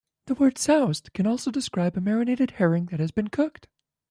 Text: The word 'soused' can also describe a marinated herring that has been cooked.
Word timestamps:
The 0.25 0.33
word 0.33 0.57
'soused' 0.57 1.13
can 1.13 1.27
also 1.27 1.51
describe 1.51 1.95
a 1.95 2.01
marinated 2.01 2.53
herring 2.57 2.87
that 2.87 2.99
has 2.99 3.11
been 3.11 3.27
cooked. 3.27 3.67